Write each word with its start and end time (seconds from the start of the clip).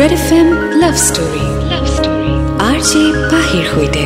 Red 0.00 0.12
F 0.18 0.30
M 0.38 0.48
love 0.82 0.94
story 1.08 1.44
love 1.72 1.84
story 1.96 2.32
R 2.68 2.78
J 2.88 3.02
পাহিৰ 3.32 3.64
সৈতে 3.72 4.04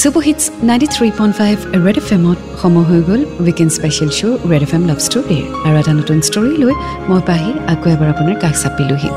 super 0.00 0.22
hits 0.26 0.42
ninety 0.68 0.88
three 0.94 1.08
point 1.18 1.34
five 1.40 1.56
Red 1.86 1.96
F 2.02 2.08
এমত 2.16 2.38
সময় 2.62 2.84
হৈ 2.90 3.00
গ'ল 3.08 3.22
weekend 3.44 3.72
special 3.76 4.10
show' 4.18 4.36
Red 4.50 4.62
F 4.66 4.72
M 4.76 4.82
love 4.90 4.98
ষ্টৰীৰ 5.06 5.44
আৰু 5.66 5.74
এটা 5.82 5.92
নতুন 6.00 6.18
ষ্টৰী 6.28 6.52
লৈ 6.62 6.74
মই 7.08 7.20
পাহি 7.28 7.50
আকৌ 7.72 7.86
এবাৰ 7.94 8.08
আপোনাৰ 8.14 8.36
কাষ 8.42 8.54
চাপিলোহি। 8.62 9.10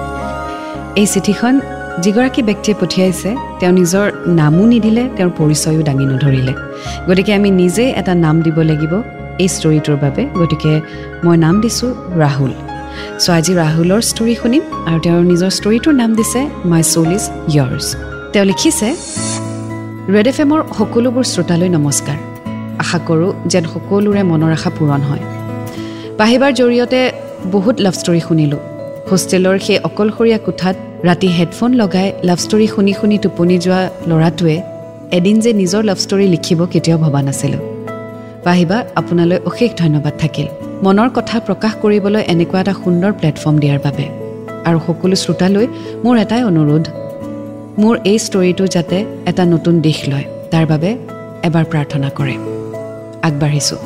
এই 1.02 1.08
চিঠিখন 1.14 1.54
যিগৰাকী 2.04 2.42
ব্যক্তিয়ে 2.50 2.76
পঠিয়াইছে 2.82 3.30
তেওঁ 3.60 3.74
নিজৰ 3.80 4.06
নামো 4.40 4.64
নিদিলে 4.74 5.04
তেওঁৰ 5.16 5.32
পৰিচয়ো 5.40 5.82
দাঙি 5.88 6.06
নধৰিলে। 6.12 6.54
গতিকে 7.08 7.32
আমি 7.40 7.50
নিজেই 7.62 7.90
এটা 8.00 8.14
নাম 8.26 8.36
দিব 8.46 8.58
লাগিব 8.72 8.94
এই 9.44 9.50
ষ্টৰিটোৰ 9.56 9.98
বাবে। 10.04 10.22
গতিকে 10.42 10.72
মই 11.26 11.36
নাম 11.46 11.56
দিছোঁ 11.64 11.90
ৰাহুল। 12.24 12.54
চ' 13.24 13.30
আজি 13.38 13.54
ৰাহুলৰ 13.62 14.02
ষ্টৰি 14.12 14.36
শুনিম 14.42 14.64
আৰু 14.90 15.00
তেওঁৰ 15.06 15.24
নিজৰ 15.32 15.52
ষ্টৰিটোৰ 15.58 15.94
নাম 16.02 16.12
দিছে 16.20 16.42
মাই 16.72 16.84
চ'ল 16.94 17.10
ইজ 17.18 17.24
য়ৰ্ছ 17.56 17.88
তেওঁ 18.34 18.46
লিখিছে 18.52 18.88
ৰেড 20.16 20.28
এফ 20.32 20.38
এমৰ 20.44 20.62
সকলোবোৰ 20.78 21.24
শ্ৰোতালৈ 21.34 21.70
নমস্কাৰ। 21.78 22.18
আশা 22.84 23.00
কৰোঁ 23.08 23.32
যেন 23.52 23.64
সকলোৰে 23.74 24.22
মনৰ 24.32 24.52
আশা 24.58 24.70
পূৰণ 24.78 25.02
হয়। 25.10 25.24
পাহিবাৰ 26.20 26.52
জৰিয়তে 26.60 27.02
বহুত 27.56 27.76
লাভ 27.86 27.96
ষ্টৰি 28.02 28.22
শুনিলোঁ। 28.28 28.62
হোষ্টেলৰ 29.10 29.58
সেই 29.66 29.80
অকলশৰীয়া 29.88 30.40
কোঠাত 30.48 30.76
ৰাতি 31.08 31.30
হেডফোন 31.38 31.72
লগাই 31.82 32.08
লাভ 32.30 32.40
ষ্টৰি 32.46 32.68
শুনি 32.74 32.94
শুনি 33.00 33.18
টোপনি 33.24 33.56
যোৱা 33.66 33.82
ল'ৰাটোৱে 34.10 34.58
এদিন 35.18 35.36
যে 35.44 35.52
নিজৰ 35.62 35.82
লাভ 35.90 35.98
ষ্টৰি 36.06 36.26
লিখিব 36.34 36.60
কেতিয়াও 36.74 37.00
ভবা 37.04 37.22
নাছিলোঁ। 37.28 37.64
পাহিবা 38.46 38.78
আপোনালৈ 39.00 39.38
অশেষ 39.50 39.72
ধন্যবাদ 39.82 40.14
থাকিল। 40.24 40.48
মনৰ 40.86 41.10
কথা 41.18 41.38
প্ৰকাশ 41.48 41.74
কৰিবলৈ 41.82 42.24
এনেকুৱা 42.34 42.60
এটা 42.64 42.74
সুন্দৰ 42.84 43.12
প্লেটফৰ্ম 43.20 43.56
দিয়াৰ 43.64 43.80
বাবে। 43.86 44.06
আৰু 44.68 44.78
সকলো 44.88 45.16
শ্ৰোতালৈ 45.24 45.66
মোৰ 46.04 46.16
এটাই 46.24 46.44
অনুৰোধ 46.50 46.86
মোৰ 47.82 47.94
এই 48.12 48.18
ষ্টৰিটো 48.26 48.66
যাতে 48.76 48.98
এটা 49.30 49.44
নতুন 49.54 49.76
দিশ 49.86 50.00
লয় 50.12 50.26
তাৰ 50.52 50.66
বাবে 50.72 50.90
এবাৰ 51.48 51.66
প্ৰাৰ্থনা 51.72 52.10
কৰে। 52.18 52.36
আগবাঢ়িছোঁ। 53.28 53.80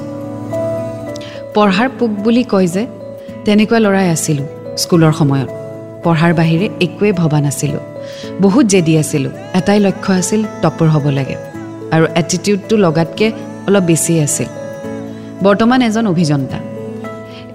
পঢ়াৰ 1.55 1.89
পোক 1.97 2.11
বুলি 2.25 2.43
কয় 2.43 2.67
যে 2.75 2.83
তেনেকুৱা 3.45 3.79
ল'ৰাই 3.85 4.07
আছিলোঁ 4.15 4.47
স্কুলৰ 4.81 5.13
সময়ত। 5.19 5.49
পঢ়াৰ 6.03 6.33
বাহিৰে 6.39 6.67
একোৱেই 6.85 7.13
ভবা 7.21 7.39
নাছিলোঁ। 7.45 7.83
বহুত 8.43 8.65
জেদি 8.73 8.93
আছিলোঁ। 8.97 9.33
এটাই 9.59 9.79
লক্ষ্য 9.85 10.11
আছিল 10.13 10.41
টপৰ 10.61 10.87
হ'ব 10.93 11.05
লাগে। 11.17 11.35
আৰু 11.93 12.05
এটিটিউডটো 12.21 12.75
লগাতকৈ 12.85 13.29
অলপ 13.67 13.83
বেছি 13.89 14.13
আছিল। 14.25 14.49
বৰ্তমান 15.45 15.79
এজন 15.87 16.05
অভিযন্তা। 16.13 16.59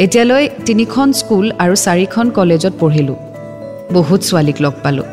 এতিয়ালৈ 0.00 0.44
তিনিখন 0.66 1.08
স্কুল 1.20 1.46
আৰু 1.62 1.74
চাৰিখন 1.86 2.26
কলেজত 2.38 2.72
পঢ়িলোঁ। 2.80 3.16
বহুত 3.96 4.20
ছোৱালীক 4.28 4.58
লগ 4.64 4.74
পালোঁ। 4.84 5.06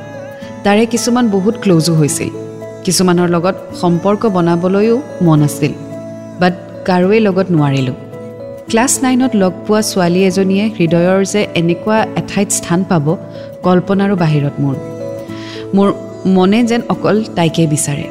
তাৰে 0.64 0.86
কিছুমান 0.86 1.26
বহুত 1.36 1.56
ক্ল'জো 1.64 1.94
হৈছিল 1.94 2.30
কিছুমানৰ 2.86 3.30
লগত 3.36 3.56
সম্পৰ্ক 3.82 4.22
বনাবলৈও 4.36 4.98
মন 5.22 5.40
আছিল 5.48 5.74
বাট 6.42 6.54
কাৰোৱেই 6.88 7.22
লগত 7.28 7.48
নোৱাৰিলোঁ। 7.56 7.96
ক্লাছ 8.70 8.94
নাইনত 9.04 9.34
লগ 9.44 9.54
পোৱা 9.68 9.82
ছোৱালী 9.92 10.22
এজনীয়ে 10.30 10.66
হৃদয়ৰ 10.78 11.22
যে 11.34 11.42
এনেকুৱা 11.62 11.98
এঠাইত 12.22 12.50
স্থান 12.60 12.80
পাব 12.90 13.06
কল্পনাৰো 13.66 14.16
বাহিৰত 14.24 14.56
মোৰ। 14.64 14.76
মোৰ 15.76 15.88
মনে 16.38 16.60
যেন 16.64 16.82
অকল 16.90 17.16
তাইকেই 17.38 17.68
বিচাৰে। 17.68 18.06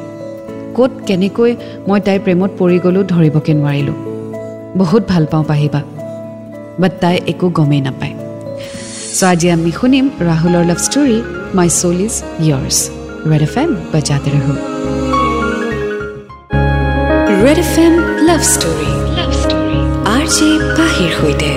ক'ত 0.75 0.91
কেনেকৈ 1.07 1.51
মই 1.87 1.99
তাইৰ 2.05 2.19
প্ৰেমত 2.25 2.51
পৰি 2.59 2.77
গ'লো 2.85 3.01
ধৰিবকৈ 3.13 3.53
নোৱাৰিলোঁ। 3.59 3.97
বহুত 4.77 5.03
ভাল 5.11 5.25
পাওঁ 5.31 5.43
পাহিবা। 5.43 5.81
বাট 6.81 6.93
তাই 7.01 7.15
একো 7.31 7.47
গমেই 7.57 7.81
নাপায়। 7.87 8.15
চ' 9.17 9.23
আজি 9.31 9.47
আমি 9.55 9.71
শুনিম 9.79 10.05
ৰাহুলৰ 10.29 10.63
love 10.69 10.79
story 10.87 11.17
my 11.57 11.67
soul 11.79 11.97
is 12.07 12.15
yours 12.49 12.77
Red 13.29 13.43
F 13.47 13.55
M 13.61 13.69
বজাতে 13.91 14.29
ৰহো। 14.35 14.53
Red 17.45 17.59
F 17.65 17.73
M 17.85 17.93
love 18.27 18.41
story 18.53 18.89
R 20.15 20.25
J 20.35 20.49
পাহিৰ 20.77 21.11
সৈতে। 21.19 21.51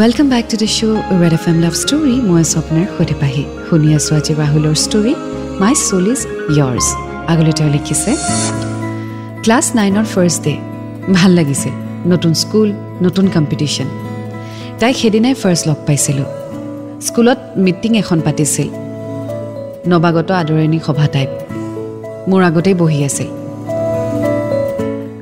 Welcome 0.00 0.26
back 0.34 0.44
to 0.50 0.56
the 0.62 0.68
show' 0.76 0.98
Red 1.22 1.34
F 1.38 1.44
M 1.50 1.56
love 1.64 1.74
story 1.82 2.14
মই 2.28 2.38
আছোঁ 2.44 2.58
আপোনাৰ 2.62 2.86
সৈতে 2.96 3.14
পাহি। 3.22 3.42
শুনি 3.66 3.88
আছোঁ 3.98 4.12
আজি 4.18 4.32
ৰাহুলৰ 4.42 4.76
story 4.84 5.12
my 5.62 5.74
soul 5.86 6.06
is 6.12 6.20
yours 6.58 6.86
আগলৈ 7.32 7.52
তেওঁ 7.58 7.70
লিখিছে 7.76 8.10
ক্লাছ 9.44 9.66
নাইনৰ 9.78 10.06
ফাৰ্ষ্ট 10.14 10.40
ডে 10.46 10.54
ভাল 11.16 11.30
লাগিছিল 11.38 11.74
নতুন 12.12 12.32
স্কুল 12.42 12.68
নতুন 13.04 13.26
কম্পিটিশ্যন 13.36 13.88
তাইক 14.84 14.96
সেইদিনাই 15.00 15.34
ফাৰ্ষ্ট 15.42 15.64
লগ 15.68 15.78
পাইছিলোঁ। 15.88 16.28
স্কুলত 17.06 17.38
মিটিং 17.64 17.92
এখন 18.02 18.18
পাতিছিল। 18.26 18.68
নৱাগত 19.90 20.30
আদৰণি 20.42 20.78
সভা 20.86 21.06
টাইপ 21.14 21.30
মোৰ 22.30 22.40
আগতেই 22.48 22.74
বহি 22.82 23.00
আছিল। 23.08 23.28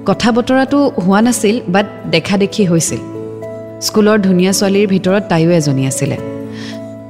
কথা 0.08 0.28
বতৰাটো 0.36 0.78
হোৱা 1.04 1.20
নাছিল 1.26 1.56
বাট 1.74 1.86
দেখা 2.14 2.34
দেখি 2.42 2.62
হৈছিল। 2.70 3.00
স্কুলৰ 3.86 4.16
ধুনীয়া 4.26 4.52
ছোৱালীৰ 4.58 4.86
ভিতৰত 4.94 5.22
তাইও 5.30 5.50
এজনী 5.58 5.84
আছিলে। 5.90 6.16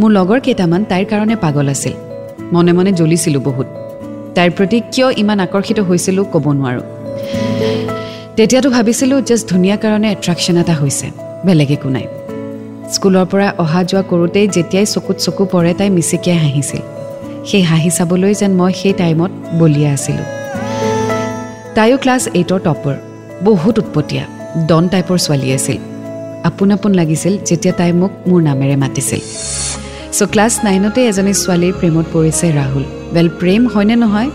মোৰ 0.01 0.11
লগৰ 0.19 0.39
কেইটামান 0.47 0.83
তাইৰ 0.91 1.05
কাৰণে 1.13 1.37
পাগল 1.45 1.67
আছিল। 1.75 1.95
মনে 2.55 2.73
মনে 2.79 2.91
জ্বলিছিলোঁ 2.99 3.43
বহুত। 3.49 3.69
তাইৰ 4.37 4.51
প্ৰতি 4.57 4.79
কিয় 4.93 5.09
ইমান 5.23 5.39
আকৰ্ষিত 5.47 5.79
হৈছিলোঁ 5.89 6.25
ক'ব 6.33 6.45
নোৱাৰোঁ। 6.59 6.85
তেতিয়াতো 8.37 8.69
ভাবিছিলোঁ 8.77 9.19
জাষ্ট 9.29 9.45
ধুনীয়া 9.53 9.77
কাৰণে 9.85 10.09
এট্ৰেকশ্যন 10.15 10.57
এটা 10.63 10.75
হৈছে 10.81 11.07
বেলেগ 11.47 11.73
একো 11.79 11.91
নাই। 11.97 12.07
স্কুলৰ 12.95 13.27
পৰা 13.33 13.49
অহা 13.63 13.81
যোৱা 13.91 14.03
কৰোঁতেই 14.11 14.47
যেতিয়াই 14.55 14.87
চকুত 14.95 15.17
চকু 15.25 15.43
পৰে 15.53 15.73
তাই 15.79 15.91
মিচিকিয়াই 15.97 16.39
হাঁহিছিল। 16.45 16.83
সেই 17.49 17.65
হাঁহি 17.71 17.91
চাবলৈ 17.99 18.33
যেন 18.41 18.53
মই 18.61 18.73
সেই 18.81 18.95
টাইমত 19.01 19.31
বলিয়া 19.61 19.91
আছিলোঁ। 19.97 20.27
তাইও 21.77 21.97
ক্লাছ 22.03 22.23
এইটৰ 22.39 22.61
টপাৰ 22.67 22.97
বহুত 23.47 23.75
উৎপতীয়া 23.83 24.25
ডন 24.69 24.85
টাইপৰ 24.93 25.19
ছোৱালী 25.25 25.49
আছিল। 25.59 25.81
আপোন 26.49 26.69
আপোন 26.77 26.93
লাগিছিল 27.01 27.35
যেতিয়া 27.49 27.75
তাই 27.79 27.91
মোক 28.01 28.13
মোৰ 28.29 28.41
নামেৰে 28.49 28.77
মাতিছিল। 28.83 29.23
চ' 30.17 30.29
ক্লাছ 30.33 30.55
নাইনতে 30.67 31.01
এজনী 31.11 31.33
ছোৱালীৰ 31.43 31.75
প্ৰেমত 31.81 32.07
পৰিছে 32.15 32.47
ৰাহুল। 32.59 32.85
ৱেল 33.15 33.29
প্ৰেম 33.41 33.63
হয়নে 33.73 33.97
নহয়? 34.03 34.31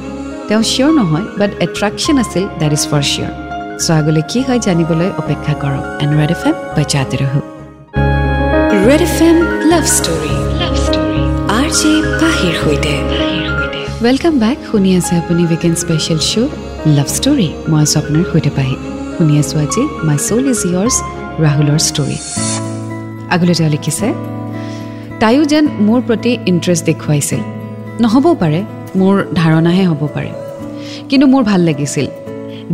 তেওঁ 0.47 0.63
চিয়'ৰ 0.71 0.91
নহয় 0.99 1.25
বাট 1.39 1.51
এট্ৰেকশ্যন 1.65 2.15
আছিল 2.23 2.43
that 2.59 2.71
is 2.77 2.83
for 2.89 3.03
sure 3.11 3.31
so' 3.83 3.89
আগলৈ 3.99 4.23
কি 4.31 4.39
হয় 4.47 4.59
জানিবলৈ 4.67 5.09
অপেক্ষা 5.21 5.53
কৰক। 5.61 5.83
ৰেড 6.19 6.31
এফ 6.35 6.41
এম 6.49 6.55
বজাতে 6.75 7.17
ৰহো 7.23 7.56
Red 8.87 9.01
F 9.07 9.19
M 9.29 9.37
love 9.71 9.85
story 9.97 10.33
R 11.57 11.67
J 11.79 11.91
পাহিৰ 12.21 12.53
সৈতে 12.61 12.93
ৱেলকাম 14.05 14.33
বেক 14.43 14.57
শুনি 14.69 14.89
আছে 14.99 15.13
আপুনি 15.21 15.41
weekend 15.51 15.77
special 15.83 16.19
show' 16.29 16.51
love 16.97 17.07
story 17.17 17.47
মই 17.71 17.79
আছোঁ 17.83 17.97
আপোনাৰ 18.01 18.23
সৈতে 18.31 18.51
পাহি। 18.57 18.75
শুনি 19.15 19.33
আছোঁ 19.41 19.57
আজি 19.63 19.83
মাই 20.07 20.17
চ'ল 20.27 20.43
ইজ 20.53 20.61
য়ৰ্ছ 20.73 20.95
ৰাহুলৰ 21.45 21.79
ষ্টৰী 21.89 22.17
আগলৈ 23.33 23.53
তেওঁ 23.59 23.69
লিখিছে 23.75 24.07
তাইও 25.21 25.43
যেন 25.51 25.65
মোৰ 25.87 25.99
প্ৰতি 26.07 26.31
ইণ্টাৰেষ্ট 26.51 26.83
দেখুৱাইছিল। 26.89 27.41
নহ'বও 28.03 28.33
পাৰে 28.41 28.59
মোৰ 28.99 29.15
ধাৰণাহে 29.41 29.83
হ'ব 29.89 30.01
পাৰে। 30.15 30.31
কিন্তু 31.09 31.25
মোৰ 31.33 31.43
ভাল 31.49 31.61
লাগিছিল। 31.69 32.07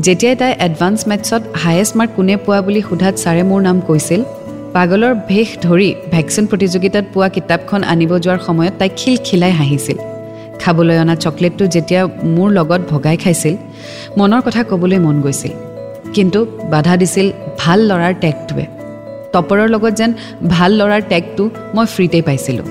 যেতিয়াই 0.06 0.36
তাই 0.42 0.52
এডভান্স 0.68 1.00
মেথছত 1.10 1.42
হায়েষ্ট 1.64 1.94
মাৰ্ক 1.98 2.12
কোনে 2.16 2.36
পোৱা 2.46 2.60
বুলি 2.66 2.82
সোধাত 2.88 3.14
ছাৰে 3.24 3.44
মোৰ 3.50 3.62
নাম 3.68 3.78
কৈছিল 3.90 4.22
পাগলৰ 4.76 5.14
ভেষ 5.32 5.50
ধৰি 5.66 5.90
ভেকচিন 6.14 6.46
প্ৰতিযোগিতাত 6.52 7.06
পোৱা 7.14 7.28
কিতাপখন 7.36 7.82
আনিব 7.92 8.12
যোৱাৰ 8.26 8.40
সময়ত 8.48 8.74
তাই 8.80 8.90
খিলখিলাই 9.00 9.54
হাঁহিছিল। 9.60 9.98
খাবলৈ 10.62 10.98
অনা 11.04 11.16
চকলেটটো 11.24 11.66
যেতিয়া 11.76 12.02
মোৰ 12.36 12.50
লগত 12.58 12.82
ভগাই 12.92 13.18
খাইছিল 13.24 13.56
মনৰ 14.20 14.42
কথা 14.48 14.62
ক'বলৈ 14.72 15.00
মন 15.06 15.18
গৈছিল। 15.26 15.54
কিন্তু 16.16 16.40
বাধা 16.74 16.94
দিছিল 17.02 17.28
ভাল 17.62 17.80
ল'ৰাৰ 17.90 18.14
টেগটোৱে। 18.24 18.66
টপৰৰ 19.34 19.68
লগত 19.76 19.94
যেন 20.00 20.12
ভাল 20.54 20.72
ল'ৰাৰ 20.80 21.02
টেগটো 21.12 21.44
মই 21.76 21.86
ফ্ৰীতেই 21.94 22.24
পাইছিলোঁ। 22.28 22.68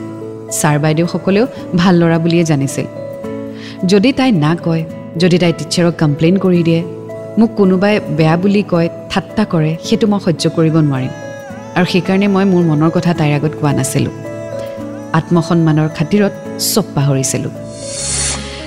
ছাৰ 0.58 0.76
বাইদেউসকলেও 0.84 1.46
ভাল 1.80 1.94
ল'ৰা 2.00 2.18
বুলিয়ে 2.24 2.44
জানিছিল। 2.50 2.86
যদি 3.92 4.10
তাই 4.18 4.30
না 4.44 4.52
কয় 4.64 4.82
যদি 5.22 5.36
তাই 5.42 5.52
টিচাৰক 5.58 5.94
কমপ্লেইন 6.02 6.34
কৰি 6.44 6.60
দিয়ে 6.68 6.80
মোক 7.38 7.50
কোনোবাই 7.58 7.94
বেয়া 8.18 8.36
বুলি 8.42 8.62
কয় 8.72 8.88
ঠাট্টা 9.10 9.42
কৰে 9.52 9.70
সেইটো 9.86 10.06
মই 10.12 10.20
সহ্য 10.26 10.44
কৰিব 10.56 10.76
নোৱাৰিম। 10.88 11.21
আৰু 11.76 11.86
সেইকাৰণে 11.92 12.26
মই 12.34 12.44
মোৰ 12.52 12.62
মনৰ 12.70 12.90
কথা 12.96 13.12
তাইৰ 13.18 13.32
আগত 13.38 13.52
কোৱা 13.60 13.72
নাছিলোঁ। 13.78 14.14
আত্মসন্মানৰ 15.18 15.88
খাতিৰত 15.96 16.32
চব 16.72 16.86
পাহৰিছিলোঁ। 16.96 17.52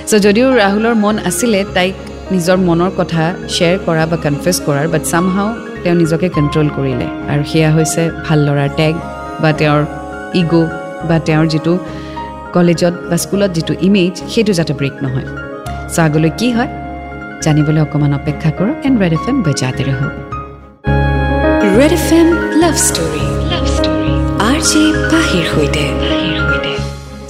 চ' 0.08 0.22
যদিও 0.26 0.48
ৰাহুলৰ 0.62 0.94
মন 1.04 1.16
আছিলে 1.28 1.60
তাইক 1.76 1.94
নিজৰ 2.34 2.56
মনৰ 2.68 2.90
কথা 3.00 3.22
শ্বেয়াৰ 3.54 3.78
কৰা 3.86 4.04
বা 4.10 4.16
কনফিউজ 4.24 4.56
কৰাৰ 4.66 4.86
বাট 4.92 5.02
চামহাও 5.12 5.48
তেওঁ 5.82 5.96
নিজকে 6.02 6.28
কণ্ট্ৰল 6.36 6.68
কৰিলে। 6.76 7.06
আৰু 7.32 7.42
সেয়া 7.50 7.70
হৈছে 7.76 8.02
ভাল 8.26 8.38
ল'ৰাৰ 8.46 8.70
টেগ 8.78 8.94
বা 9.42 9.50
তেওঁৰ 9.60 9.82
ইগ' 10.40 10.70
বা 11.08 11.16
তেওঁৰ 11.26 11.46
যিটো 11.52 11.72
কলেজত 12.56 12.94
বা 13.10 13.16
স্কুলত 13.24 13.50
যিটো 13.56 13.72
ইমেজ 13.86 14.14
সেইটো 14.32 14.52
যাতে 14.58 14.72
ব্ৰেক 14.78 14.94
নহয়। 15.04 15.28
চ' 15.94 15.98
আগলৈ 16.06 16.30
কি 16.40 16.48
হয় 16.56 16.70
জানিবলৈ 17.44 17.80
অকণমান 17.86 18.12
অপেক্ষা 18.20 18.50
কৰক 18.58 18.76
এণ্ড 18.86 18.96
ৰেড 19.02 19.12
এফ 19.18 19.24
এম 19.30 19.36
বজাতে 19.46 19.84
ৰহক। 19.90 20.35
Red 21.80 21.92
F 21.98 22.10
M 22.18 22.28
love 22.62 22.76
story 22.88 23.24
love 23.52 23.64
story 23.76 24.12
R 24.48 24.58
J 24.70 24.82
পাহিৰ 25.12 25.44
সৈতে 25.52 25.84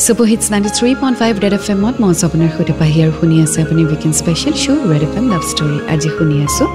superhits 0.05 0.45
ninety 0.53 0.71
three 0.79 0.91
point 1.01 1.17
five 1.21 1.35
Red 1.45 1.55
F 1.59 1.65
এমত 1.75 1.95
মই 2.03 2.13
আপোনাৰ 2.29 2.51
সৈতে 2.57 2.75
পাহি 2.81 2.99
আৰু 3.05 3.13
শুনি 3.19 3.37
আছে 3.45 3.59
আপুনি 3.65 3.83
weekend 3.91 4.15
special 4.21 4.55
show' 4.65 4.85
Red 4.93 5.03
F 5.09 5.15
M 5.21 5.27
love 5.33 5.43
story 5.53 5.77
আজি 5.95 6.09
শুনি 6.17 6.37
আছোঁ 6.47 6.69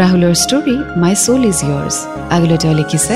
ৰাহুলৰ 0.00 0.34
story 0.44 0.76
my 1.02 1.14
soul 1.24 1.42
is 1.50 1.58
yours 1.68 1.96
আগলৈ 2.34 2.56
তেওঁ 2.62 2.74
লিখিছে 2.80 3.14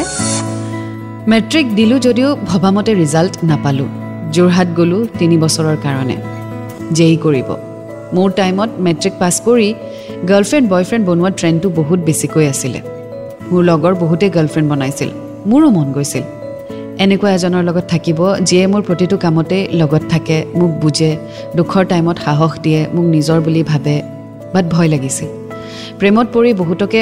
মেট্ৰিক 1.33 1.67
দিলোঁ 1.79 1.99
যদিও 2.07 2.29
ভবামতে 2.51 2.93
ৰিজাল্ট 3.03 3.35
নাপালোঁ। 3.51 3.91
যোৰহাট 4.37 4.69
গ'লোঁ 4.79 5.03
তিনি 5.21 5.37
বছৰৰ 5.45 5.77
কাৰণে। 5.85 6.17
জেই 6.97 7.17
কৰিব। 7.25 7.49
মোৰ 8.17 8.29
টাইমত 8.39 8.71
মেট্ৰিক 8.87 9.15
পাছ 9.23 9.35
কৰি 9.47 9.69
গাৰ্লফ্ৰেণ্ড 10.31 10.67
বয়ফ্ৰেণ্ড 10.73 11.05
বনোৱা 11.09 11.31
ট্ৰেণ্ডটো 11.39 11.69
বহুত 11.79 11.99
বেছিকৈ 12.09 12.47
আছিলে। 12.55 12.81
মোৰ 13.53 13.63
লগৰ 13.71 13.95
বহুতেই 14.03 14.31
গাৰ্লফ্ৰেণ্ড 14.37 14.69
বনাইছিল। 14.73 15.11
মোৰো 15.51 15.69
মন 15.77 15.89
গৈছিল। 15.97 16.25
এনেকুৱা 17.05 17.31
এজনৰ 17.37 17.63
লগত 17.69 17.85
থাকিব 17.93 18.19
যিয়ে 18.49 18.65
মোৰ 18.73 18.83
প্ৰতিটো 18.89 19.17
কামতে 19.25 19.59
লগত 19.81 20.03
থাকে 20.13 20.37
মোক 20.59 20.73
বুজে 20.83 21.11
দুখৰ 21.57 21.85
টাইমত 21.93 22.17
সাহস 22.27 22.53
দিয়ে 22.65 22.81
মোক 22.95 23.07
নিজৰ 23.15 23.39
বুলি 23.47 23.63
ভাবে 23.71 23.95
বাট 24.55 24.65
ভয় 24.75 24.89
লাগিছিল। 24.95 25.29
প্ৰেমত 25.99 26.27
পৰি 26.35 26.51
বহুতকে 26.61 27.01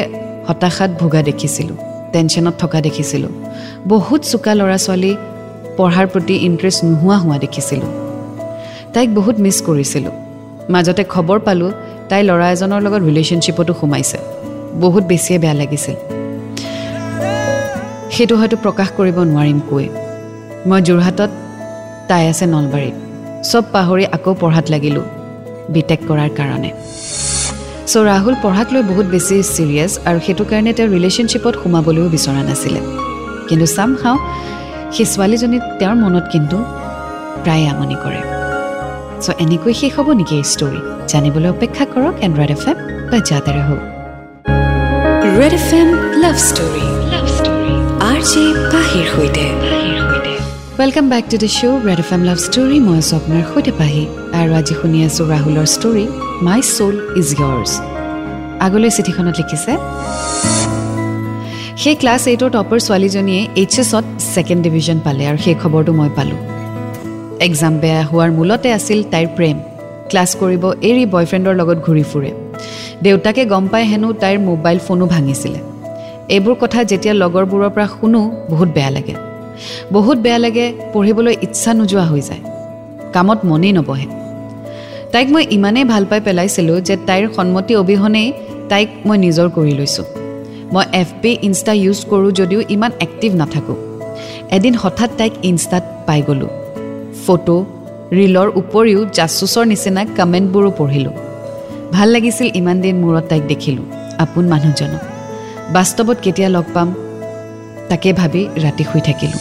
হতাশাত 0.48 0.90
ভোগা 1.00 1.20
দেখিছিলোঁ 1.22 1.76
টেনশ্যনত 2.12 2.54
থকা 2.62 2.78
দেখিছিলোঁ। 2.86 3.32
বহুত 3.92 4.20
চোকা 4.30 4.52
ল'ৰা 4.58 4.78
ছোৱালী 4.84 5.12
পঢ়াৰ 5.76 6.06
প্ৰতি 6.12 6.34
ইণ্টাৰেষ্ট 6.48 6.80
নোহোৱা 6.88 7.16
হোৱা 7.22 7.36
দেখিছিলোঁ। 7.44 7.90
তাইক 8.94 9.08
বহুত 9.18 9.36
মিছ 9.44 9.56
কৰিছিলোঁ। 9.68 10.14
মাজতে 10.72 11.02
খবৰ 11.14 11.38
পালোঁ 11.46 11.70
তাই 12.08 12.22
ল'ৰা 12.28 12.46
এজনৰ 12.54 12.80
লগত 12.86 13.02
ৰিলেশ্যনশ্বিপতো 13.08 13.72
সোমাইছে। 13.80 14.18
বহুত 14.82 15.02
বেছিয়ে 15.10 15.38
বেয়া 15.38 15.58
লাগিছিল। 15.62 16.15
সেইটো 18.14 18.34
হয়তো 18.40 18.56
প্ৰকাশ 18.64 18.88
কৰিব 18.98 19.16
নোৱাৰিম 19.32 19.58
কৈ 19.70 19.86
মই 20.68 20.80
যোৰহাটত 20.88 21.30
তাই 22.08 22.22
আছে 22.32 22.44
নলবাৰীত। 22.54 22.96
চব 23.50 23.64
পাহৰি 23.74 24.04
আকৌ 24.16 24.32
পঢ়াত 24.42 24.66
লাগিলোঁ 24.74 25.04
বি 25.72 25.80
টেক 25.88 26.00
কৰাৰ 26.08 26.30
কাৰণে। 26.38 26.70
চ' 27.90 28.04
ৰাহুল 28.10 28.34
পঢ়াক 28.44 28.68
লৈ 28.74 28.82
বহুত 28.90 29.06
বেছি 29.14 29.34
ছিৰিয়াছ 29.54 29.92
আৰু 30.08 30.18
সেইটো 30.26 30.44
কাৰণে 30.50 30.70
তেওঁ 30.76 30.88
ৰিলেশ্যনশ্বিপত 30.94 31.54
সোমাবলৈও 31.62 32.08
বিচৰা 32.14 32.42
নাছিলে। 32.48 32.80
কিন্তু 33.48 33.66
চাম 33.76 33.90
হাও 34.02 34.16
সেই 34.94 35.06
ছোৱালীজনী 35.12 35.58
তেওঁৰ 35.78 35.96
মনত 36.04 36.24
কিন্তু 36.34 36.56
প্ৰায় 37.44 37.64
আমনি 37.72 37.96
কৰে। 38.04 38.20
চ' 39.24 39.36
এনেকৈ 39.44 39.72
শেষ 39.80 39.92
হ'ব 39.96 40.08
নেকি 40.20 40.34
এই 40.40 40.46
ষ্টৰী 40.52 40.80
জানিবলৈ 41.12 41.48
অপেক্ষা 41.56 41.84
কৰক 41.92 42.14
এণ্ড 42.24 42.34
ৰেড 42.40 42.50
এফ 42.56 42.64
এম 42.70 42.76
বা 43.10 43.18
জাতেৰে 43.28 43.62
হওক। 43.68 43.82
Red 45.38 45.52
F 45.60 45.68
M 45.80 45.88
love 46.22 46.36
story 46.48 46.95
welcome 50.78 51.06
back 51.12 51.24
to 51.30 51.36
the 51.42 51.48
show' 51.58 51.78
Red 51.88 52.00
F 52.04 52.10
M 52.16 52.22
love 52.28 52.38
story 52.46 52.78
মই 52.86 52.96
আছোঁ 53.02 53.14
আপোনাৰ 53.20 53.42
সৈতে 53.52 53.72
পাহি। 53.80 54.04
আৰু 54.40 54.50
আজি 54.60 54.74
শুনি 54.80 54.98
আছোঁ 55.08 55.24
ৰাহুলৰ 55.34 55.66
story 55.76 56.04
my 56.46 56.60
soul 56.76 56.94
is 57.20 57.28
yours 57.40 57.72
আগলৈ 58.66 58.90
চিঠিখনত 58.96 59.34
লিখিছে 59.40 59.72
সেই 61.82 61.96
ক্লাছ 62.00 62.22
এইটৰ 62.32 62.50
টপাৰ 62.56 62.78
ছোৱালীজনীয়ে 62.86 63.42
এইচ 63.60 63.74
এছত 63.82 64.04
ছেকেণ্ড 64.32 64.60
ডিভিজন 64.66 64.98
পালে 65.06 65.22
আৰু 65.30 65.38
সেই 65.44 65.56
খবৰটো 65.62 65.92
মই 65.98 66.10
পালোঁ। 66.16 66.40
এক্সাম 67.46 67.74
বেয়া 67.82 68.00
হোৱাৰ 68.10 68.30
মূলতে 68.38 68.68
আছিল 68.78 68.98
তাইৰ 69.12 69.28
প্ৰেম। 69.36 69.56
ক্লাছ 70.10 70.30
কৰিব 70.40 70.62
এৰি 70.88 71.04
বয়ফ্ৰেণ্ডৰ 71.14 71.54
লগত 71.60 71.78
ঘূৰি 71.86 72.04
ফুৰে। 72.10 72.30
দেউতাকে 73.04 73.42
গম 73.52 73.64
পাই 73.72 73.84
হেনো 73.90 74.08
তাইৰ 74.22 74.38
মোবাইল 74.50 74.78
ফোনো 74.86 75.04
ভাঙিছিলে। 75.14 75.60
এইবোৰ 76.28 76.54
কথা 76.54 76.84
যেতিয়া 76.84 77.14
লগৰবোৰৰ 77.14 77.70
পৰা 77.70 77.86
শুনো 77.86 78.32
বহুত 78.50 78.68
বেয়া 78.68 78.90
লাগে। 78.90 79.14
বহুত 79.92 80.18
বেয়া 80.18 80.38
লাগে 80.38 80.72
পঢ়িবলৈ 80.92 81.36
ইচ্ছা 81.42 81.74
নোযোৱা 81.74 82.02
হৈ 82.02 82.20
যায়। 82.20 82.40
কামত 83.12 83.38
মনেই 83.44 83.72
নবহে। 83.72 84.06
তাইক 85.12 85.28
মই 85.30 85.46
ইমানেই 85.50 85.84
ভাল 85.84 86.04
পাই 86.04 86.20
পেলাইছিলোঁ 86.20 86.80
যে 86.80 86.96
তাইৰ 87.06 87.32
সন্মতি 87.32 87.76
অবিহনেই 87.76 88.32
তাইক 88.68 88.88
মই 89.06 89.18
নিজৰ 89.18 89.48
কৰি 89.48 89.72
লৈছোঁ। 89.72 90.04
মই 90.72 90.84
এফ 90.92 91.06
পি 91.22 91.38
ইনষ্টা 91.42 91.72
ইউজ 91.72 92.04
কৰোঁ 92.10 92.30
যদিও 92.30 92.60
ইমান 92.68 92.92
এক্টিভ 93.00 93.34
নাথাকোঁ। 93.34 93.76
এদিন 94.50 94.74
হঠাৎ 94.74 95.10
তাইক 95.18 95.32
ইনষ্টাত 95.42 95.82
পাই 96.06 96.22
গ'লোঁ। 96.22 96.48
ফটো 97.26 97.66
ৰীলৰ 98.12 98.48
উপৰিও 98.54 99.00
জাচুচৰ 99.12 99.66
নিচিনা 99.66 100.04
কমেণ্টবোৰো 100.16 100.70
পঢ়িলোঁ। 100.70 101.12
ভাল 101.92 102.08
লাগিছিল 102.08 102.46
ইমান 102.54 102.80
দিন 102.80 102.96
মূৰত 102.96 103.24
তাইক 103.28 103.42
দেখিলোঁ। 103.46 103.84
আপোন 104.18 104.48
মানুহজনক। 104.48 105.15
বাস্তৱত 105.74 106.18
কেতিয়া 106.24 106.48
লগ 106.56 106.66
পাম 106.74 106.88
তাকে 107.90 108.08
ভাবি 108.20 108.42
ৰাতি 108.64 108.84
শুই 108.90 109.02
থাকিলোঁ। 109.08 109.40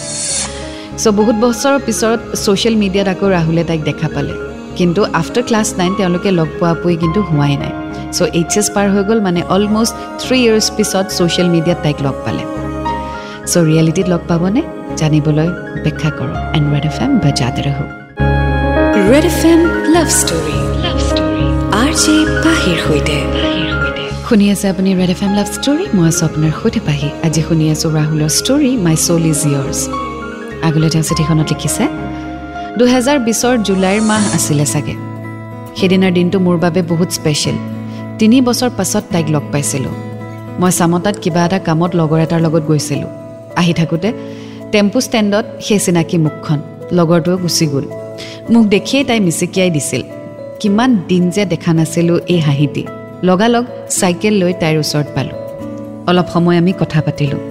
চ' 1.02 1.14
বহুত 1.20 1.36
বছৰৰ 1.46 1.78
পিছত 1.88 2.20
ছ'চিয়েল 2.44 2.76
মিডিয়াত 2.84 3.08
আকৌ 3.14 3.28
ৰাহুলে 3.38 3.64
তাইক 3.70 3.82
দেখা 3.90 4.08
পালে। 4.16 4.34
কিন্তু 4.78 5.02
আফটাৰ 5.20 5.44
ক্লাছ 5.50 5.68
নাইন 5.80 5.92
তেওঁলোকে 6.00 6.30
লগ 6.40 6.50
পোৱা 6.60 6.94
কিন্তু 7.02 7.20
হোৱাই 7.30 7.56
নাই। 7.64 7.74
চ' 8.16 8.30
এইচ 8.40 8.54
এছ 8.60 8.68
পাৰ 8.76 8.88
হৈ 8.94 9.04
গ'ল 9.10 9.20
মানে 9.28 9.42
অলমষ্ট 9.56 9.94
থ্ৰী 10.22 10.38
ইয়াৰ্ছ 10.44 10.68
পিছত 10.78 11.06
ছ'চিয়েল 11.18 11.48
মিডিয়াত 11.56 11.80
তাইক 11.86 11.98
লগ 12.06 12.16
পালে। 12.26 12.44
চ' 13.52 13.56
ৰিয়েলিটিত 13.68 14.08
লগ 14.14 14.22
পাবনে? 14.30 14.62
জানিবলৈ 15.00 15.50
অপেক্ষা 15.80 16.10
কৰক। 16.18 16.38
এণ্ড 16.58 16.68
ৰেড 16.74 16.86
এফ 16.92 16.98
এম 17.06 17.12
বা 17.24 17.30
হওক। 17.78 17.90
Red 19.12 19.26
F 19.32 19.42
M 19.52 19.62
love 19.96 20.10
story 20.20 20.58
love 20.86 20.98
story 21.10 21.46
R 21.82 21.92
J 22.02 22.16
পাহিৰ 22.44 22.78
সৈতে। 22.86 23.18
শুনি 24.28 24.46
আছে 24.54 24.66
আপুনি 24.74 24.90
Red 25.00 25.12
F 25.16 25.22
M 25.26 25.34
love 25.40 25.48
story 25.58 25.86
মই 25.98 26.06
আছোঁ 26.12 26.24
আপোনাৰ 26.30 26.52
সৈতে 26.60 26.80
পাহি। 26.88 27.10
আজি 27.28 27.42
শুনি 27.48 27.66
আছোঁ 27.74 27.90
ৰাহুলৰ 27.98 28.32
story 28.40 28.72
my 28.86 28.96
soul 29.06 29.24
is 29.32 29.42
yours 29.52 29.80
আগলৈ 30.68 30.90
তেওঁ 30.94 31.06
চিঠিখনত 31.10 31.50
লিখিছে 31.52 31.84
দুহেজাৰ 32.80 33.18
বিছৰ 33.28 33.56
জুলাইৰ 33.68 34.02
মাহ 34.10 34.24
আছিলে 34.38 34.66
চাগে। 34.74 34.96
সেইদিনাৰ 35.78 36.12
দিনটো 36.18 36.38
মোৰ 36.46 36.58
বাবে 36.66 36.82
বহুত 36.92 37.10
স্পেচিয়েল 37.18 37.58
তিনি 38.20 38.38
বছৰ 38.48 38.72
পাছত 38.78 39.04
তাইক 39.14 39.28
লগ 39.36 39.44
পাইছিলোঁ। 39.54 39.96
মই 40.62 40.72
চামতাত 40.80 41.16
কিবা 41.24 41.42
এটা 41.48 41.60
কামত 41.68 41.92
লগৰ 42.00 42.20
এটাৰ 42.26 42.42
লগত 42.46 42.64
গৈছিলোঁ। 42.70 43.12
আহি 43.62 43.74
থাকোঁতে 43.80 44.10
টেম্পু 44.74 44.98
ষ্টেণ্ডত 45.06 45.46
সেই 45.66 45.80
চিনাকি 45.86 46.18
মুখখন 46.26 46.60
লগৰটোৱে 46.98 47.38
গুচি 47.44 47.66
গ'ল। 47.74 47.86
মোক 48.52 48.64
দেখিয়েই 48.76 49.06
তাই 49.10 49.20
মিচিকিয়াই 49.26 49.70
দিছিল। 49.76 50.04
কিমান 50.62 50.90
দিন 51.10 51.24
যে 51.36 51.44
দেখা 51.54 51.72
নাছিলোঁ 51.78 52.18
এই 52.34 52.42
হাঁহিটি। 52.48 52.86
লগালগ 53.30 53.66
চাইকেল 54.00 54.34
লৈ 54.42 54.54
তাইৰ 54.62 54.78
ওচৰত 54.84 55.08
পালোঁ। 55.16 55.38
অলপ 56.10 56.28
সময় 56.34 56.58
আমি 56.62 56.72
কথা 56.82 57.00
পাতিলোঁ। 57.06 57.42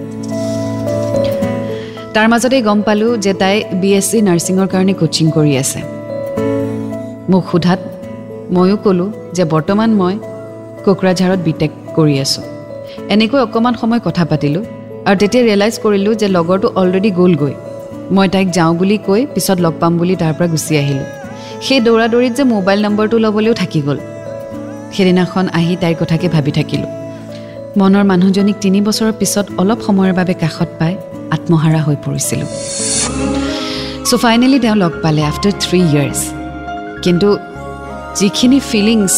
তাৰ 2.15 2.27
মাজতেই 2.31 2.61
গম 2.67 2.79
পালোঁ 2.87 3.11
যে 3.25 3.31
তাই 3.41 3.55
বি 3.81 3.89
এছ 3.99 4.05
চি 4.11 4.17
নাৰ্ছিঙৰ 4.27 4.67
কাৰণে 4.73 4.93
কোচিং 5.01 5.25
কৰি 5.37 5.53
আছে। 5.63 5.79
মোক 7.31 7.43
সোধাত 7.51 7.79
ময়ো 8.55 8.77
ক'লোঁ 8.83 9.09
যে 9.35 9.43
বৰ্তমান 9.53 9.89
মই 9.99 10.15
কোকৰাঝাৰত 10.85 11.39
বি 11.45 11.53
টেক 11.59 11.71
কৰি 11.97 12.15
আছোঁ। 12.23 12.43
এনেকৈ 13.13 13.39
অকণমান 13.45 13.73
সময় 13.81 14.01
কথা 14.07 14.23
পাতিলোঁ 14.31 14.63
আৰু 15.07 15.15
তেতিয়া 15.21 15.43
ৰিয়েলাইজ 15.47 15.75
কৰিলোঁ 15.83 16.13
যে 16.21 16.27
লগৰটো 16.37 16.67
অলৰেডি 16.79 17.11
গ'লগৈ। 17.19 17.53
মই 18.15 18.27
তাইক 18.33 18.47
যাওঁ 18.57 18.71
বুলি 18.79 18.97
কৈ 19.07 19.21
পিছত 19.33 19.57
লগ 19.65 19.73
পাম 19.81 19.93
বুলি 19.99 20.15
তাৰ 20.21 20.33
পৰা 20.37 20.47
গুচি 20.53 20.73
আহিলোঁ। 20.81 21.07
সেই 21.65 21.79
দৌৰা 21.85 22.05
দৌৰিত 22.13 22.33
যে 22.39 22.43
মোবাইল 22.55 22.79
নম্বৰটো 22.85 23.15
ল'বলৈও 23.23 23.55
থাকি 23.61 23.81
গ'ল। 23.87 23.99
সেইদিনাখন 24.95 25.45
আহি 25.59 25.73
তাইৰ 25.81 25.95
কথাকে 26.01 26.27
ভাবি 26.35 26.51
থাকিলোঁ। 26.57 26.91
মনৰ 27.79 28.03
মানুহজনীক 28.11 28.57
তিনি 28.63 28.79
বছৰৰ 28.87 29.13
পিছত 29.19 29.45
অলপ 29.61 29.79
সময়ৰ 29.87 30.13
বাবে 30.19 30.33
কাষত 30.43 30.69
পাই 30.79 30.93
আত্মহাৰা 31.35 31.79
হৈ 31.85 31.97
পৰিছিলোঁ। 32.05 32.49
চ' 34.07 34.19
ফাইনেলি 34.23 34.59
তেওঁ 34.63 34.77
লগ 34.83 34.93
পালে 35.03 35.21
আফটাৰ 35.31 35.53
থ্ৰী 35.63 35.79
ইয়াৰ্ছ 35.91 36.19
কিন্তু 37.03 37.29
যিখিনি 38.19 38.59
ফিলিংছ 38.71 39.13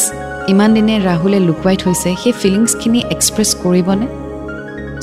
ইমান 0.52 0.70
দিনে 0.78 0.96
ৰাহুলে 1.10 1.40
লুকুৱাই 1.48 1.78
থৈছে 1.84 2.10
সেই 2.22 2.34
ফিলিংছখিনি 2.42 3.00
এক্সপ্ৰেছ 3.16 3.50
কৰিবনে? 3.64 4.08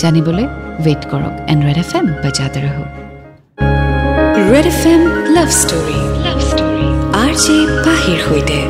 জানিবলৈ 0.02 0.46
ৱেইট 0.84 1.02
কৰক 1.10 1.34
এণ্ড 1.50 1.60
ৰেড 1.66 1.78
এফ 1.84 1.90
এম 1.98 2.06
বাজাতে 2.24 2.58
ৰহক। 2.66 2.90
Red 4.52 4.66
F 4.72 4.82
M 4.92 5.02
love 5.36 5.48
story 5.60 5.98
love 6.26 6.38
story 6.50 6.86
R 7.22 7.32
J 7.44 7.56
পাহিৰ 7.86 8.18
সৈতে। 8.28 8.63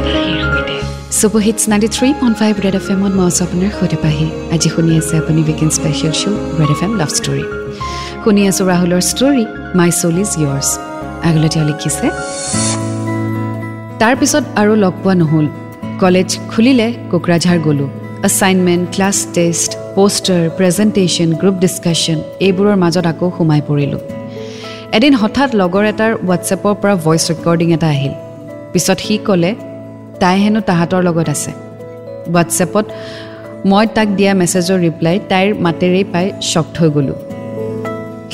Super hits 1.24 1.62
ninety 1.72 1.88
three 1.96 2.08
point 2.20 2.36
five 2.40 2.54
Red 2.64 2.74
F 2.78 2.86
এমত 2.92 3.12
মই 3.18 3.26
আছোঁ 3.30 3.44
আপোনাৰ 3.46 3.70
সৈতে 3.78 3.98
পাহি 4.04 4.26
আজি 4.54 4.68
শুনি 4.74 4.92
আছে 5.00 5.14
আপুনি 5.22 5.40
weekend 5.46 5.72
special 5.78 6.12
show' 6.20 6.36
Red 6.58 6.70
F 6.74 6.80
M 6.86 6.92
love 7.00 7.10
story 7.18 7.44
শুনি 8.22 8.42
আছোঁ 8.50 8.64
ৰাহুলৰ 8.72 9.02
story 9.10 9.44
my 9.78 9.90
soul 10.00 10.16
is 10.24 10.30
yours 10.42 10.68
আগলৈ 11.28 11.48
তেওঁ 11.54 11.66
লিখিছে 11.70 12.06
তাৰপিছত 14.00 14.44
আৰু 14.60 14.72
লগ 14.84 14.94
পোৱা 15.02 15.14
নহ'ল 15.20 15.46
কলেজ 16.02 16.28
খুলিলে 16.50 16.88
কোকৰাঝাৰ 17.10 17.58
গ'লোঁ 17.66 17.88
assignment 18.28 18.84
class 18.94 19.16
test 19.36 19.70
poster 19.96 20.42
presentation 20.58 21.28
group 21.40 21.56
discussion 21.64 22.18
এইবোৰৰ 22.46 22.76
মাজত 22.82 23.04
আকৌ 23.12 23.26
সোমাই 23.36 23.60
পৰিলোঁ 23.68 24.00
এদিন 24.96 25.12
হঠাৎ 25.22 25.48
লগৰ 25.60 25.84
এটাৰ 25.92 26.12
হোৱাটছএপৰ 26.24 26.74
পৰা 26.80 26.94
ভইচ 27.04 27.22
ৰেকৰ্ডিং 27.30 27.68
এটা 27.76 27.88
আহিল 27.94 28.14
পিছত 28.72 28.98
সি 29.06 29.16
ক'লে 29.28 29.52
তাই 30.20 30.36
হেনো 30.42 30.60
তাহাঁতৰ 30.68 31.00
লগত 31.08 31.28
আছে। 31.34 31.50
হোৱাটছএপত 32.32 32.86
মই 33.70 33.84
তাক 33.96 34.08
দিয়া 34.18 34.32
মেছেজৰ 34.40 34.78
ৰিপ্লাই 34.86 35.16
তাইৰ 35.30 35.48
মাতেৰেই 35.64 36.04
পাই 36.12 36.26
শ্বক্ট 36.50 36.74
হৈ 36.80 36.88
গ'লোঁ। 36.96 37.18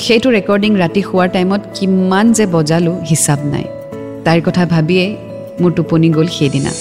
সেইটো 0.03 0.27
ৰেকৰ্ডিং 0.37 0.71
ৰাতি 0.83 1.01
শোৱাৰ 1.09 1.29
টাইমত 1.35 1.61
কিমান 1.75 2.25
যে 2.37 2.45
বজালোঁ 2.55 2.95
হিচাপ 3.09 3.39
নাই। 3.53 3.65
তাইৰ 4.25 4.41
কথা 4.47 4.63
ভাবিয়েই 4.73 5.11
মোৰ 5.61 5.71
টোপনি 5.77 6.07
গ'ল 6.15 6.27
সেইদিনা। 6.37 6.71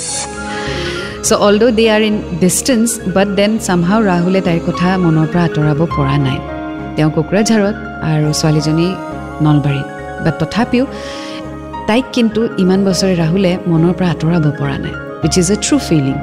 So' 1.26 1.38
although' 1.46 1.74
they 1.78 1.84
are 1.94 2.02
in 2.08 2.16
distance 2.42 2.88
but 3.14 3.28
then 3.38 3.52
somehow 3.66 4.00
ৰাহুলে 4.10 4.40
তাইৰ 4.46 4.60
কথা 4.68 4.88
মনৰ 5.04 5.26
পৰা 5.32 5.42
আঁতৰাব 5.48 5.80
পৰা 5.96 6.16
নাই। 6.26 6.38
তেওঁ 6.96 7.10
কোকৰাঝাৰত 7.16 7.76
আৰু 8.10 8.28
ছোৱালীজনী 8.40 8.88
নলবাৰীত। 9.44 9.88
বাট 10.24 10.34
তথাপিও 10.40 10.84
তাইক 11.90 12.06
কিন্তু 12.16 12.40
ইমান 12.62 12.80
বছৰে 12.88 13.14
ৰাহুলে 13.22 13.52
মনৰ 13.70 13.92
পৰা 13.98 14.08
আঁতৰাব 14.14 14.44
পৰা 14.60 14.76
নাই 14.84 14.94
which 15.22 15.34
is 15.40 15.48
a 15.54 15.56
true 15.64 15.76
feeling 15.88 16.16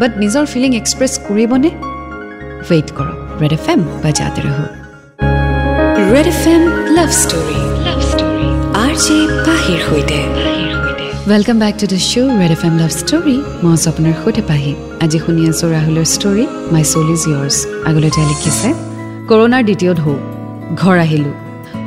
but 0.00 0.10
নিজৰ 0.22 0.44
ফিলিং 0.52 0.70
এক্সপ্ৰেছ 0.80 1.12
কৰিবনে 1.28 1.70
ৱেইট 2.68 2.88
কৰক। 2.98 3.16
ৰেড 3.42 3.52
এফ 3.58 3.66
এম 3.72 3.80
বা 4.02 4.10
জাতে 4.18 4.40
ৰহ 4.46 4.58
Red 6.12 6.26
F 6.34 6.42
M 6.54 6.62
love 6.96 7.10
story 7.22 7.58
love 7.86 8.00
story 8.10 8.46
R 8.84 8.92
J 9.04 9.16
পাহিৰ 9.46 9.78
সৈতে। 9.88 10.18
Welcome 11.30 11.56
back 11.64 11.74
to 11.80 11.86
the 11.92 12.00
show' 12.10 12.30
Red 12.40 12.52
F 12.56 12.62
M 12.68 12.74
love 12.82 12.90
story 13.00 13.36
মই 13.62 13.72
আছোঁ 13.76 13.88
আপোনাৰ 13.92 14.14
সৈতে 14.22 14.42
পাহি। 14.50 14.72
আজি 15.04 15.18
শুনি 15.24 15.42
আছোঁ 15.50 15.68
ৰাহুলৰ 15.76 16.06
story 16.14 16.44
my 16.72 16.84
soul 16.92 17.06
is 17.16 17.22
yours 17.30 17.56
আগলৈ 17.88 18.10
তাই 18.16 18.26
লিখিছে 18.32 18.68
কৰোণাৰ 19.30 19.62
দ্বিতীয় 19.68 19.92
ঢৌ। 20.00 20.14
ঘৰ 20.80 20.96
আহিলোঁ। 21.06 21.34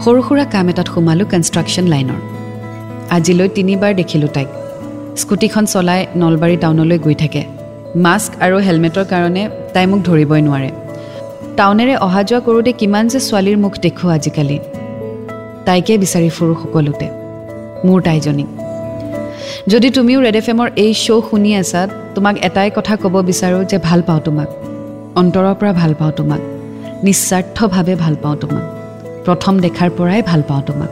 সৰু 0.03 0.19
সুৰা 0.27 0.45
কাম 0.53 0.65
এটাত 0.71 0.87
সোমালোঁ 0.93 1.27
কনষ্ট্ৰাকশ্যন 1.33 1.87
লাইনৰ 1.93 2.19
আজিলৈ 3.15 3.47
তিনিবাৰ 3.57 3.91
দেখিলোঁ 4.01 4.29
তাইক। 4.35 4.49
স্কুটিখন 5.21 5.65
চলাই 5.73 6.01
নলবাৰী 6.21 6.55
টাউনলৈ 6.63 6.97
গৈ 7.05 7.15
থাকে। 7.23 7.41
মাস্ক 8.05 8.31
আৰু 8.45 8.57
হেলমেটৰ 8.67 9.05
কাৰণে 9.11 9.43
তাই 9.73 9.85
মোক 9.91 9.99
ধৰিবই 10.09 10.41
নোৱাৰে। 10.47 10.69
টাউনেৰে 11.57 11.95
অহা 12.05 12.21
যোৱা 12.29 12.39
কৰোঁতে 12.47 12.71
কিমান 12.81 13.03
যে 13.13 13.19
ছোৱালীৰ 13.27 13.57
মুখ 13.63 13.73
দেখোঁ 13.85 14.09
আজিকালি। 14.17 14.57
তাইকে 15.67 15.93
বিচাৰি 16.03 16.29
ফুৰোঁ 16.35 16.55
সকলোতে। 16.63 17.07
মোৰ 17.87 17.99
তাইজনীক 18.07 18.49
যদি 19.71 19.87
তুমিও 19.97 20.19
ৰেড 20.25 20.35
এফ 20.39 20.47
এমৰ 20.53 20.67
এই 20.83 20.91
শ্ব' 21.03 21.23
শুনি 21.29 21.51
আছা 21.61 21.81
তোমাক 22.15 22.35
এটাই 22.47 22.69
কথা 22.77 22.93
ক'ব 23.03 23.15
বিচাৰোঁ 23.29 23.63
যে 23.71 23.77
ভাল 23.87 23.99
পাওঁ 24.07 24.21
তোমাক। 24.27 24.49
অন্তৰৰ 25.21 25.55
পৰা 25.59 25.71
ভাল 25.81 25.91
পাওঁ 25.99 26.13
তোমাক। 26.19 26.41
নিস্বাৰ্থভাৱে 27.05 27.93
ভাল 28.03 28.15
পাওঁ 28.23 28.37
তোমাক। 28.41 28.65
প্ৰথম 29.25 29.53
দেখাৰ 29.65 29.89
পৰাই 29.97 30.21
ভাল 30.29 30.41
পাওঁ 30.49 30.63
তোমাক। 30.67 30.91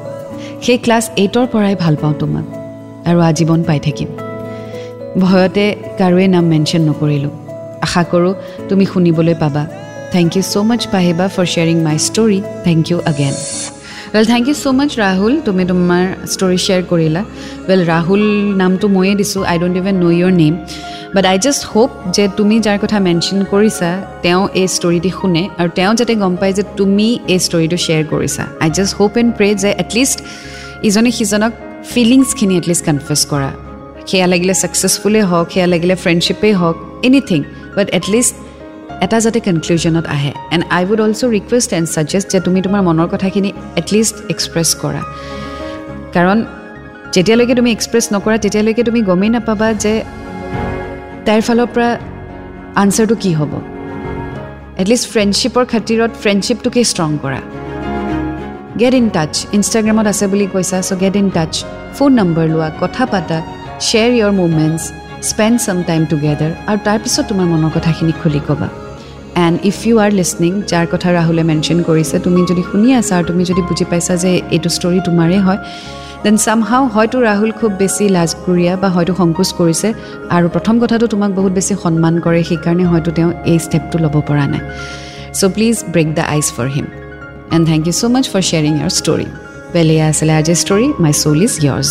সেই 0.65 0.77
ক্লাছ 0.85 1.03
এইটৰ 1.23 1.45
পৰাই 1.53 1.75
ভাল 1.83 1.95
পাওঁ 2.01 2.15
তোমাক 2.21 2.45
আৰু 3.09 3.19
আজীৱন 3.29 3.61
পাই 3.67 3.79
থাকিম। 3.85 4.09
ভয়তে 5.23 5.65
কাৰোৱে 5.99 6.25
নাম 6.35 6.45
মেনশ্যন 6.53 6.81
নকৰিলোঁ। 6.89 7.33
আশা 7.85 8.03
কৰোঁ 8.11 8.33
তুমি 8.69 8.85
শুনিবলৈ 8.91 9.35
পাবা। 9.43 9.63
থেংক 10.13 10.29
ইউ 10.37 10.43
ছ' 10.51 10.55
মাছ 10.69 10.81
পাহিবা 10.93 11.25
for 11.35 11.45
sharing 11.53 11.77
my 11.87 11.97
story 12.07 12.39
thank 12.65 12.81
you 12.91 12.97
again 13.11 13.33
well 14.13 14.25
thank 14.31 14.43
you 14.49 14.55
so' 14.61 14.67
much 14.79 14.91
Rahul 15.03 15.33
তুমি 15.47 15.63
তোমাৰ 15.71 16.03
ষ্টৰি 16.33 16.57
শ্বেয়াৰ 16.65 16.83
কৰিলা। 16.91 17.21
ৱেল 17.69 17.81
ৰাহুল 17.93 18.23
নামটো 18.61 18.85
ময়ে 18.95 19.13
দিছোঁ। 19.19 19.41
I 19.51 19.55
don't 19.61 19.75
even 19.81 19.95
know' 20.03 20.13
your 20.19 20.33
name 20.41 20.53
but 21.15 21.25
I 21.31 21.37
just 21.45 21.63
hope 21.71 21.89
যে 22.15 22.23
তুমি 22.37 22.55
যাৰ 22.65 22.77
কথা 22.83 22.97
মেনশ্যন 23.07 23.39
কৰিছা 23.53 23.89
তেওঁ 24.23 24.41
এই 24.61 24.67
ষ্টৰিটি 24.75 25.11
শুনে 25.19 25.43
আৰু 25.59 25.69
তেওঁ 25.77 25.91
যাতে 25.99 26.13
গম 26.23 26.33
পায় 26.41 26.53
যে 26.57 26.63
তুমি 26.79 27.07
এই 27.33 27.39
ষ্টৰিটো 27.45 27.77
শ্বেয়াৰ 27.85 28.03
কৰিছা। 28.13 28.43
I 28.63 28.69
just 28.77 28.93
hope 28.99 29.13
and 29.21 29.31
pray 29.37 29.49
যে 29.63 29.69
এটলিষ্ট 29.83 30.17
ইজনে 30.87 31.11
সিজনক 31.19 31.53
ফিলিংছখিনি 31.91 32.53
এটলিষ্ট 32.59 32.83
কনফিউজ 32.89 33.21
কৰা। 33.31 33.49
সেয়া 34.09 34.27
লাগিলে 34.33 34.53
ছাকচেছফুলেই 34.61 35.25
হওক 35.31 35.47
সেয়া 35.53 35.67
লাগিলে 35.73 35.95
ফ্ৰেণ্ডশ্বিপেই 36.03 36.53
হওক 36.61 36.77
এনিথিং 37.07 37.41
বাট 37.75 37.87
এটলিষ্ট 37.99 38.33
এটা 39.05 39.17
যাতে 39.25 39.39
কনক্লুজনত 39.47 40.05
আহে। 40.15 40.31
And 40.53 40.63
I 40.77 40.83
would 40.91 40.99
also' 41.05 41.23
request 41.35 41.69
and 41.77 41.87
suggest 41.95 42.27
যে 42.33 42.39
তুমি 42.45 42.59
তোমাৰ 42.65 42.81
মনৰ 42.87 43.07
কথাখিনি 43.13 43.49
এটলিষ্ট 43.81 44.15
এক্সপ্ৰেছ 44.33 44.69
কৰা। 44.81 45.01
কাৰণ 46.15 46.37
যেতিয়ালৈকে 47.13 47.53
তুমি 47.59 47.69
এক্সপ্ৰেছ 47.75 48.05
নকৰা 48.15 48.37
তেতিয়ালৈকে 48.43 48.83
তুমি 48.89 48.99
গমেই 49.09 49.31
নাপাবা 49.35 49.67
যে 49.83 49.93
তাইৰ 51.25 51.41
ফালৰ 51.47 51.69
পৰা 51.73 51.89
আনচাৰটো 52.81 53.15
কি 53.23 53.31
হ'ব। 53.39 53.51
এটলিষ্ট 54.81 55.05
ফ্ৰেণ্ডশ্বিপৰ 55.13 55.63
খাতিৰত 55.71 56.11
ফ্ৰেণ্ডশ্বিপটোকে 56.21 56.81
ষ্ট্ৰং 56.91 57.11
কৰা। 57.23 57.41
গেট 58.79 58.93
ইন 58.99 59.07
টাচ 59.15 59.33
ইনষ্টাগ্ৰামত 59.57 60.07
আছে 60.13 60.25
বুলি 60.31 60.45
কৈছা 60.53 60.77
so' 60.87 60.91
get 61.03 61.15
in 61.21 61.27
touch 61.35 61.53
phone 61.95 62.11
number 62.19 62.45
লোৱা 62.53 62.69
কথা 62.81 63.03
পাতা 63.13 63.37
share 63.87 64.11
your 64.17 64.33
moments 64.39 64.83
spend 65.29 65.57
some 65.65 65.77
time 65.89 66.01
together 66.11 66.51
আৰু 66.69 66.79
তাৰপিছত 66.87 67.23
তোমাৰ 67.29 67.47
মনৰ 67.53 67.71
কথাখিনি 67.75 68.13
খুলি 68.21 68.41
ক'বা। 68.47 68.67
And 69.45 69.55
if 69.69 69.77
you 69.87 69.95
are 70.03 70.11
listening 70.19 70.51
যাৰ 70.71 70.85
কথা 70.93 71.09
ৰাহুলে 71.17 71.43
মেনশ্যন 71.49 71.79
কৰিছে 71.89 72.15
তুমি 72.25 72.39
যদি 72.49 72.63
শুনি 72.69 72.89
আছা 72.99 73.13
আৰু 73.17 73.25
তুমি 73.31 73.43
যদি 73.49 73.61
বুজি 73.69 73.85
পাইছা 73.91 74.13
যে 74.23 74.31
এইটো 74.55 74.69
ষ্টৰি 74.75 74.99
তোমাৰেই 75.07 75.41
হয় 75.47 75.59
দেন 76.23 76.35
চামহাও 76.45 76.83
হয়তো 76.95 77.17
ৰাহুল 77.27 77.51
খুব 77.59 77.71
বেছি 77.81 78.03
লাজকুৰীয়া 78.15 78.73
বা 78.81 78.89
হয়তো 78.95 79.13
সংকোচ 79.21 79.49
কৰিছে 79.59 79.87
আৰু 80.35 80.47
প্ৰথম 80.55 80.75
কথাটো 80.83 81.05
তোমাক 81.13 81.31
বহুত 81.37 81.51
বেছি 81.57 81.73
সন্মান 81.83 82.13
কৰে 82.25 82.41
সেইকাৰণে 82.49 82.85
হয়তো 82.91 83.09
তেওঁ 83.17 83.29
এই 83.51 83.57
ষ্টেপটো 83.65 83.97
ল'ব 84.03 84.15
পৰা 84.27 84.45
নাই। 84.53 84.63
So' 85.39 85.49
please 85.55 85.75
break 85.93 86.07
the 86.17 86.23
ice 86.33 86.47
for 86.55 86.69
him 86.75 86.87
and 87.55 87.65
thank 87.71 87.81
you 87.87 87.93
so' 87.99 88.03
much 88.13 88.25
for 88.31 88.41
sharing 88.49 88.73
her 88.79 88.93
story 88.99 89.27
এয়া 89.75 90.05
আছিলে 90.11 90.33
আজিৰ 90.39 90.57
story 90.63 90.87
my 91.03 91.13
soul 91.21 91.37
is 91.47 91.53
yours 91.63 91.89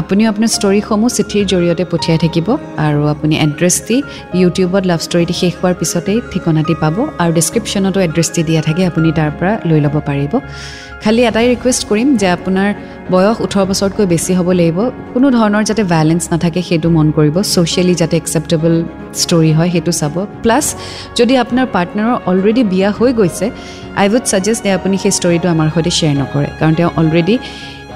আপুনিও 0.00 0.26
আপোনাৰ 0.32 0.50
ষ্টৰিসমূহ 0.56 1.08
চিঠিৰ 1.18 1.42
জৰিয়তে 1.52 1.84
পঠিয়াই 1.92 2.18
থাকিব 2.24 2.48
আৰু 2.86 3.00
আপুনি 3.14 3.34
এড্ৰেছ 3.46 3.76
দি 3.88 3.96
ইউটিউবত 4.40 4.84
লাভ 4.90 5.00
ষ্টৰিটি 5.06 5.34
শেষ 5.40 5.52
হোৱাৰ 5.58 5.74
পিছতেই 5.80 6.18
ঠিকনাটি 6.32 6.74
পাব 6.82 6.96
আৰু 7.22 7.30
ডিছক্ৰিপশ্যনতো 7.38 7.98
এড্ৰেছটি 8.06 8.40
দিয়া 8.48 8.62
থাকে 8.66 8.82
আপুনি 8.90 9.08
তাৰ 9.18 9.30
পৰা 9.38 9.52
লৈ 9.68 9.80
ল'ব 9.84 9.96
পাৰিব। 10.08 10.32
খালি 11.02 11.20
এটাই 11.30 11.46
ৰিকুৱেষ্ট 11.52 11.82
কৰিম 11.90 12.08
যে 12.20 12.28
আপোনাৰ 12.36 12.68
বয়স 13.12 13.36
ওঠৰ 13.44 13.64
বছৰতকৈ 13.70 14.06
বেছি 14.12 14.32
হ'ব 14.38 14.48
লাগিব। 14.60 14.78
কোনো 15.14 15.26
ধৰণৰ 15.36 15.62
যাতে 15.68 15.82
ভাইলেঞ্চ 15.92 16.24
নাথাকে 16.32 16.60
সেইটো 16.68 16.88
মন 16.96 17.06
কৰিব। 17.16 17.36
ছ'চিয়েলি 17.54 17.94
যাতে 18.00 18.14
একচেপ্টেবল 18.20 18.74
ষ্টৰি 19.22 19.50
হয় 19.58 19.70
সেইটো 19.74 19.92
চাব। 20.00 20.14
প্লাছ 20.42 20.66
যদি 21.18 21.34
আপোনাৰ 21.42 21.66
পাৰ্টনাৰৰ 21.74 22.16
অলৰেডি 22.30 22.62
বিয়া 22.72 22.90
হৈ 22.98 23.10
গৈছে 23.20 23.46
আই 24.00 24.06
উড 24.14 24.24
ছাজেষ্ট 24.30 24.60
যে 24.64 24.70
আপুনি 24.78 24.96
সেই 25.02 25.12
ষ্টৰিটো 25.18 25.46
আমাৰ 25.54 25.68
সৈতে 25.74 25.92
শ্বেয়াৰ 25.98 26.16
নকৰে। 26.22 26.48
কাৰণ 26.58 26.72
তেওঁ 26.78 26.90
অলৰেডি 27.00 27.36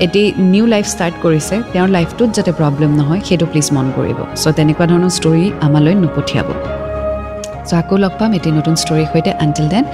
এটি 0.07 0.23
নিউ 0.53 0.65
লাইফ 0.75 0.85
ষ্টাৰ্ট 0.95 1.15
কৰিছে। 1.25 1.55
তেওঁৰ 1.73 1.89
লাইফটোত 1.97 2.31
যাতে 2.37 2.51
প্ৰব্লেম 2.59 2.91
নহয় 3.01 3.21
সেইটো 3.29 3.47
প্লিজ 3.51 3.67
মন 3.77 3.87
কৰিব। 3.97 4.19
চ' 4.43 4.55
তেনেকুৱা 4.59 4.85
ধৰণৰ 4.91 5.13
ষ্টৰি 5.19 5.45
আমালৈ 5.67 5.95
নপঠিয়াব। 6.05 6.49
চ' 7.69 7.75
আকৌ 7.81 7.97
লগ 8.05 8.13
পাম 8.21 8.31
এটি 8.39 8.49
নতুন 8.59 8.75
ষ্টৰীৰ 8.83 9.09
সৈতে। 9.13 9.31
Until 9.45 9.67
then 9.75 9.85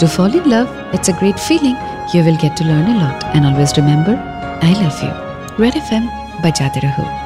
to 0.00 0.06
fall 0.14 0.30
in 0.38 0.44
love 0.54 0.64
it's 0.96 1.06
a 1.10 1.12
great 1.20 1.38
feeling 1.46 1.74
you 2.12 2.18
will 2.24 2.38
get 2.42 2.52
to 2.58 2.64
learn 2.70 2.86
a 2.92 2.94
lot 3.02 3.16
and 3.34 3.44
always 3.48 3.70
remember 3.80 4.16
I 4.64 4.74
love 4.74 4.96
you 5.02 5.12
Red 5.62 5.74
F 5.76 5.88
M 5.92 6.04
বাজাতে 6.42 6.78
ৰহো 6.80 7.25